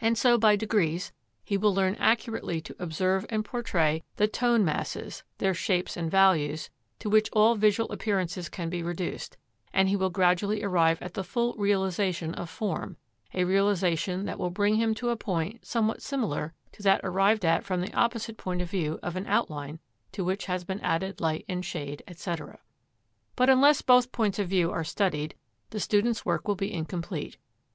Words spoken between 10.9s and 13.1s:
at the full realisation of form